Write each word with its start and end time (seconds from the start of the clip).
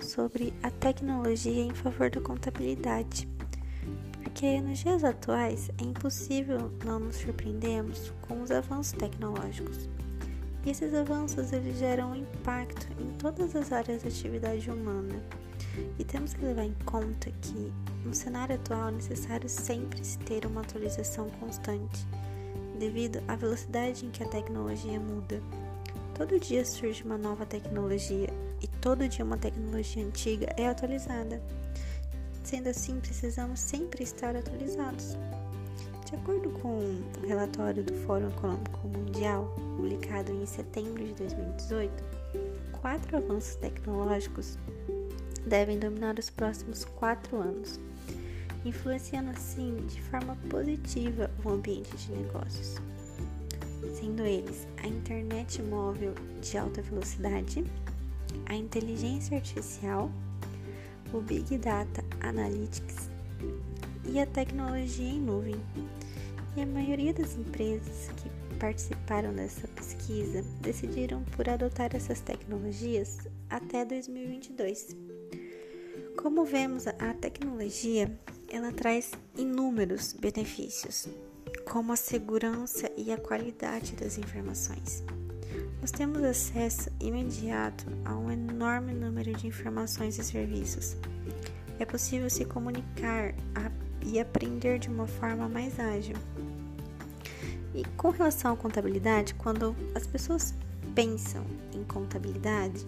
sobre 0.00 0.52
a 0.62 0.70
tecnologia 0.70 1.64
em 1.64 1.74
favor 1.74 2.10
da 2.10 2.20
contabilidade, 2.20 3.28
porque 4.22 4.60
nos 4.60 4.78
dias 4.78 5.02
atuais 5.02 5.70
é 5.78 5.84
impossível 5.84 6.70
não 6.84 7.00
nos 7.00 7.16
surpreendermos 7.16 8.12
com 8.22 8.42
os 8.42 8.50
avanços 8.50 8.92
tecnológicos. 8.92 9.88
E 10.64 10.70
esses 10.70 10.94
avanços 10.94 11.52
eles 11.52 11.78
geram 11.78 12.12
um 12.12 12.16
impacto 12.16 12.86
em 13.00 13.10
todas 13.18 13.56
as 13.56 13.72
áreas 13.72 14.02
da 14.02 14.08
atividade 14.08 14.70
humana. 14.70 15.20
E 15.98 16.04
temos 16.04 16.34
que 16.34 16.44
levar 16.44 16.64
em 16.64 16.76
conta 16.84 17.32
que 17.40 17.72
no 18.04 18.14
cenário 18.14 18.54
atual 18.54 18.88
é 18.88 18.92
necessário 18.92 19.48
sempre 19.48 20.04
se 20.04 20.18
ter 20.18 20.46
uma 20.46 20.60
atualização 20.60 21.28
constante, 21.40 22.06
devido 22.78 23.20
à 23.26 23.34
velocidade 23.34 24.06
em 24.06 24.10
que 24.10 24.22
a 24.22 24.28
tecnologia 24.28 25.00
muda. 25.00 25.40
Todo 26.14 26.38
dia 26.38 26.64
surge 26.64 27.02
uma 27.02 27.18
nova 27.18 27.44
tecnologia 27.44 28.28
todo 28.82 29.08
dia 29.08 29.24
uma 29.24 29.38
tecnologia 29.38 30.04
antiga 30.04 30.52
é 30.56 30.66
atualizada. 30.66 31.40
Sendo 32.42 32.68
assim, 32.68 32.98
precisamos 32.98 33.60
sempre 33.60 34.02
estar 34.02 34.34
atualizados. 34.34 35.16
De 36.04 36.16
acordo 36.16 36.50
com 36.50 36.80
o 37.22 37.26
relatório 37.26 37.84
do 37.84 37.94
Fórum 38.04 38.28
Econômico 38.28 38.88
Mundial, 38.88 39.54
publicado 39.76 40.32
em 40.32 40.44
setembro 40.44 41.02
de 41.04 41.14
2018, 41.14 41.92
quatro 42.72 43.16
avanços 43.16 43.54
tecnológicos 43.54 44.58
devem 45.46 45.78
dominar 45.78 46.18
os 46.18 46.28
próximos 46.28 46.84
quatro 46.84 47.36
anos, 47.36 47.78
influenciando 48.64 49.30
assim 49.30 49.76
de 49.86 50.02
forma 50.02 50.36
positiva 50.50 51.30
o 51.44 51.50
ambiente 51.50 51.96
de 51.96 52.12
negócios 52.12 52.80
sendo 54.02 54.24
eles 54.24 54.66
a 54.82 54.88
internet 54.88 55.62
móvel 55.62 56.14
de 56.40 56.58
alta 56.58 56.82
velocidade, 56.82 57.64
a 58.46 58.54
inteligência 58.54 59.36
artificial, 59.36 60.10
o 61.12 61.20
Big 61.20 61.58
Data 61.58 62.04
Analytics 62.20 63.10
e 64.04 64.18
a 64.18 64.26
tecnologia 64.26 65.08
em 65.08 65.20
nuvem. 65.20 65.56
E 66.56 66.60
a 66.60 66.66
maioria 66.66 67.14
das 67.14 67.34
empresas 67.34 68.10
que 68.16 68.56
participaram 68.58 69.32
dessa 69.32 69.66
pesquisa 69.68 70.44
decidiram 70.60 71.24
por 71.36 71.48
adotar 71.48 71.96
essas 71.96 72.20
tecnologias 72.20 73.18
até 73.48 73.84
2022. 73.84 74.96
Como 76.16 76.44
vemos, 76.44 76.86
a 76.86 77.14
tecnologia 77.14 78.16
ela 78.48 78.70
traz 78.70 79.12
inúmeros 79.36 80.12
benefícios, 80.12 81.08
como 81.64 81.92
a 81.92 81.96
segurança 81.96 82.90
e 82.98 83.10
a 83.10 83.16
qualidade 83.16 83.96
das 83.96 84.18
informações. 84.18 85.02
Nós 85.80 85.90
temos 85.90 86.22
acesso 86.22 86.90
imediato 87.00 87.86
a 88.04 88.14
um 88.14 88.30
enorme 88.30 88.92
número 88.92 89.32
de 89.34 89.46
informações 89.46 90.18
e 90.18 90.24
serviços. 90.24 90.96
É 91.78 91.84
possível 91.84 92.30
se 92.30 92.44
comunicar 92.44 93.34
e 94.04 94.20
aprender 94.20 94.78
de 94.78 94.88
uma 94.88 95.06
forma 95.06 95.48
mais 95.48 95.78
ágil. 95.80 96.16
E 97.74 97.84
com 97.96 98.10
relação 98.10 98.52
à 98.52 98.56
contabilidade, 98.56 99.34
quando 99.34 99.74
as 99.94 100.06
pessoas 100.06 100.54
pensam 100.94 101.44
em 101.74 101.82
contabilidade, 101.84 102.86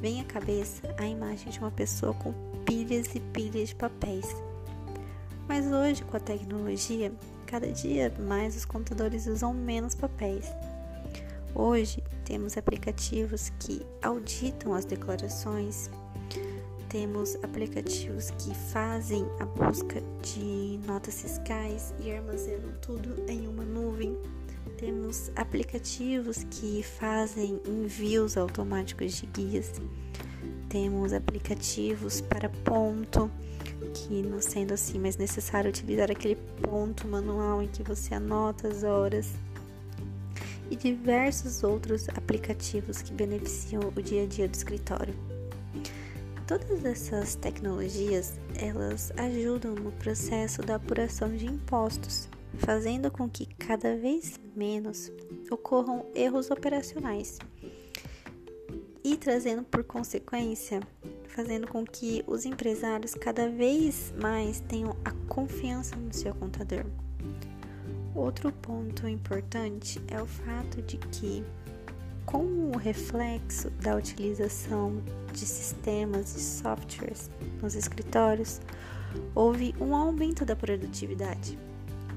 vem 0.00 0.20
à 0.20 0.24
cabeça 0.24 0.94
a 0.98 1.06
imagem 1.06 1.52
de 1.52 1.58
uma 1.58 1.70
pessoa 1.70 2.14
com 2.14 2.32
pilhas 2.64 3.14
e 3.14 3.20
pilhas 3.20 3.68
de 3.68 3.74
papéis. 3.74 4.26
Mas 5.46 5.66
hoje, 5.66 6.02
com 6.04 6.16
a 6.16 6.20
tecnologia, 6.20 7.12
cada 7.46 7.70
dia 7.70 8.12
mais 8.18 8.56
os 8.56 8.64
contadores 8.64 9.26
usam 9.26 9.52
menos 9.52 9.94
papéis. 9.94 10.46
Hoje 11.54 12.01
temos 12.24 12.56
aplicativos 12.56 13.50
que 13.58 13.84
auditam 14.02 14.74
as 14.74 14.84
declarações, 14.84 15.90
temos 16.92 17.36
aplicativos 17.42 18.30
que 18.32 18.54
fazem 18.54 19.24
a 19.40 19.46
busca 19.46 20.02
de 20.22 20.78
notas 20.86 21.22
fiscais 21.22 21.94
e 21.98 22.12
armazenam 22.12 22.70
tudo 22.82 23.24
em 23.30 23.46
uma 23.46 23.64
nuvem. 23.64 24.14
Temos 24.76 25.32
aplicativos 25.34 26.44
que 26.50 26.82
fazem 26.82 27.58
envios 27.66 28.36
automáticos 28.36 29.14
de 29.14 29.24
guias. 29.24 29.72
Temos 30.68 31.14
aplicativos 31.14 32.20
para 32.20 32.50
ponto 32.50 33.30
que 33.94 34.22
não 34.22 34.42
sendo 34.42 34.74
assim 34.74 34.98
mais 34.98 35.16
necessário 35.16 35.70
utilizar 35.70 36.10
aquele 36.10 36.36
ponto 36.60 37.08
manual 37.08 37.62
em 37.62 37.68
que 37.68 37.82
você 37.82 38.14
anota 38.14 38.68
as 38.68 38.84
horas 38.84 39.32
e 40.72 40.76
diversos 40.76 41.62
outros 41.62 42.08
aplicativos 42.08 43.02
que 43.02 43.12
beneficiam 43.12 43.92
o 43.94 44.02
dia 44.02 44.22
a 44.22 44.26
dia 44.26 44.48
do 44.48 44.54
escritório. 44.54 45.14
Todas 46.46 46.82
essas 46.82 47.34
tecnologias, 47.34 48.32
elas 48.54 49.12
ajudam 49.18 49.74
no 49.74 49.92
processo 49.92 50.62
da 50.62 50.76
apuração 50.76 51.36
de 51.36 51.44
impostos, 51.46 52.26
fazendo 52.56 53.10
com 53.10 53.28
que 53.28 53.44
cada 53.54 53.96
vez 53.98 54.40
menos 54.56 55.12
ocorram 55.50 56.06
erros 56.14 56.50
operacionais 56.50 57.38
e 59.04 59.16
trazendo 59.16 59.62
por 59.64 59.84
consequência 59.84 60.80
fazendo 61.28 61.66
com 61.66 61.84
que 61.84 62.22
os 62.26 62.44
empresários 62.44 63.14
cada 63.14 63.48
vez 63.48 64.12
mais 64.20 64.60
tenham 64.60 64.94
a 65.02 65.12
confiança 65.28 65.96
no 65.96 66.12
seu 66.12 66.34
contador. 66.34 66.84
Outro 68.14 68.52
ponto 68.52 69.08
importante 69.08 70.00
é 70.08 70.20
o 70.20 70.26
fato 70.26 70.82
de 70.82 70.98
que, 70.98 71.44
com 72.26 72.70
o 72.70 72.76
reflexo 72.76 73.70
da 73.70 73.96
utilização 73.96 75.02
de 75.32 75.46
sistemas 75.46 76.36
e 76.36 76.40
softwares 76.40 77.30
nos 77.62 77.74
escritórios, 77.74 78.60
houve 79.34 79.74
um 79.80 79.94
aumento 79.94 80.44
da 80.44 80.54
produtividade, 80.54 81.58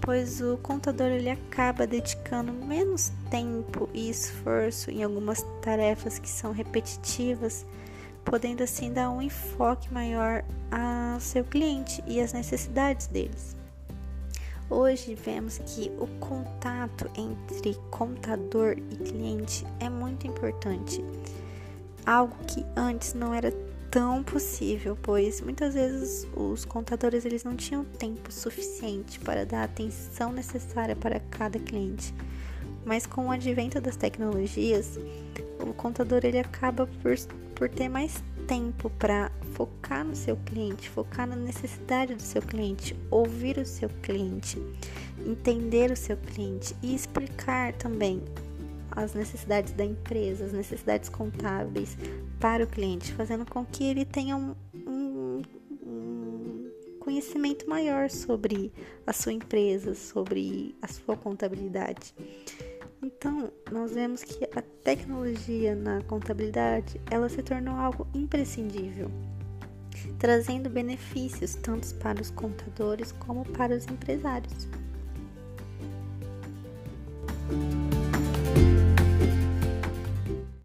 pois 0.00 0.40
o 0.42 0.58
contador 0.58 1.08
ele 1.08 1.30
acaba 1.30 1.86
dedicando 1.86 2.52
menos 2.52 3.10
tempo 3.30 3.88
e 3.94 4.10
esforço 4.10 4.90
em 4.90 5.02
algumas 5.02 5.42
tarefas 5.62 6.18
que 6.18 6.28
são 6.28 6.52
repetitivas 6.52 7.66
podendo 8.28 8.62
assim 8.62 8.92
dar 8.92 9.10
um 9.10 9.22
enfoque 9.22 9.92
maior 9.92 10.44
ao 10.70 11.18
seu 11.18 11.42
cliente 11.44 12.02
e 12.06 12.20
às 12.20 12.32
necessidades 12.32 13.06
deles. 13.06 13.56
Hoje 14.70 15.14
vemos 15.14 15.56
que 15.58 15.90
o 15.98 16.06
contato 16.20 17.10
entre 17.16 17.74
contador 17.90 18.76
e 18.90 18.96
cliente 18.96 19.66
é 19.80 19.88
muito 19.88 20.26
importante, 20.26 21.02
algo 22.04 22.36
que 22.46 22.62
antes 22.76 23.14
não 23.14 23.32
era 23.32 23.50
tão 23.90 24.22
possível, 24.22 24.96
pois 25.00 25.40
muitas 25.40 25.72
vezes 25.72 26.28
os 26.36 26.66
contadores 26.66 27.24
eles 27.24 27.44
não 27.44 27.56
tinham 27.56 27.82
tempo 27.82 28.30
suficiente 28.30 29.18
para 29.20 29.46
dar 29.46 29.62
a 29.62 29.64
atenção 29.64 30.32
necessária 30.32 30.94
para 30.94 31.18
cada 31.18 31.58
cliente. 31.58 32.14
Mas 32.84 33.06
com 33.06 33.28
o 33.28 33.30
advento 33.30 33.80
das 33.80 33.96
tecnologias, 33.96 34.98
o 35.60 35.72
contador 35.74 36.20
ele 36.24 36.38
acaba 36.38 36.86
por 36.86 37.14
por 37.54 37.68
ter 37.68 37.88
mais 37.88 38.22
tempo 38.46 38.88
para 38.88 39.32
focar 39.52 40.04
no 40.04 40.14
seu 40.14 40.36
cliente, 40.36 40.88
focar 40.88 41.26
na 41.26 41.34
necessidade 41.34 42.14
do 42.14 42.22
seu 42.22 42.40
cliente, 42.40 42.96
ouvir 43.10 43.58
o 43.58 43.66
seu 43.66 43.88
cliente, 44.00 44.56
entender 45.26 45.90
o 45.90 45.96
seu 45.96 46.16
cliente 46.16 46.74
e 46.80 46.94
explicar 46.94 47.72
também 47.72 48.22
as 48.92 49.12
necessidades 49.12 49.72
da 49.72 49.84
empresa, 49.84 50.44
as 50.44 50.52
necessidades 50.52 51.08
contábeis 51.08 51.98
para 52.40 52.64
o 52.64 52.66
cliente, 52.66 53.12
fazendo 53.12 53.44
com 53.44 53.64
que 53.64 53.84
ele 53.84 54.04
tenha 54.04 54.36
um, 54.36 54.54
um, 54.86 55.42
um 55.82 56.70
conhecimento 57.00 57.68
maior 57.68 58.08
sobre 58.08 58.72
a 59.06 59.12
sua 59.12 59.32
empresa, 59.32 59.94
sobre 59.94 60.74
a 60.80 60.88
sua 60.88 61.16
contabilidade. 61.16 62.14
Então, 63.02 63.52
nós 63.70 63.92
vemos 63.92 64.24
que 64.24 64.44
a 64.56 64.62
tecnologia 64.82 65.74
na 65.74 66.02
contabilidade, 66.02 67.00
ela 67.10 67.28
se 67.28 67.42
tornou 67.42 67.74
algo 67.76 68.06
imprescindível, 68.12 69.08
trazendo 70.18 70.68
benefícios 70.68 71.54
tanto 71.54 71.94
para 71.96 72.20
os 72.20 72.30
contadores 72.30 73.12
como 73.12 73.44
para 73.44 73.76
os 73.76 73.86
empresários. 73.86 74.68